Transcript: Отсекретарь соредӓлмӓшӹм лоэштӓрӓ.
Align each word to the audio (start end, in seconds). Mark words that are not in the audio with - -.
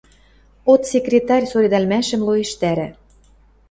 Отсекретарь 0.71 1.47
соредӓлмӓшӹм 1.51 2.21
лоэштӓрӓ. 2.27 2.87